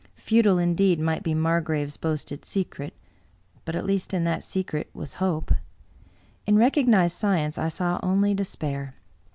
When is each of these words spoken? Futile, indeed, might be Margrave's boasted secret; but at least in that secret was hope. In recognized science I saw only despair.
Futile, 0.15 0.57
indeed, 0.57 0.99
might 0.99 1.21
be 1.21 1.35
Margrave's 1.35 1.95
boasted 1.95 2.43
secret; 2.43 2.95
but 3.65 3.75
at 3.75 3.85
least 3.85 4.15
in 4.15 4.23
that 4.23 4.43
secret 4.43 4.89
was 4.95 5.13
hope. 5.21 5.51
In 6.47 6.57
recognized 6.57 7.15
science 7.17 7.59
I 7.59 7.69
saw 7.69 7.99
only 8.01 8.33
despair. 8.33 8.95